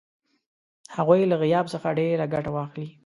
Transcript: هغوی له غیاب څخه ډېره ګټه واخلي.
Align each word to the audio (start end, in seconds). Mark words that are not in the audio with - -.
هغوی 0.95 1.21
له 1.31 1.35
غیاب 1.43 1.65
څخه 1.73 1.87
ډېره 1.99 2.25
ګټه 2.33 2.49
واخلي. 2.53 2.87